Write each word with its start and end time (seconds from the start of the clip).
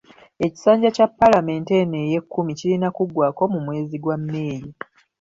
Ekisanja 0.45 0.89
kya 0.95 1.07
paalamenti 1.17 1.71
eno 1.81 1.97
ey'e 2.03 2.19
kkumi 2.23 2.51
kirina 2.59 2.87
kuggwako 2.95 3.43
mu 3.53 3.59
mwezi 3.65 3.95
gwa 4.03 4.15
May. 4.29 4.59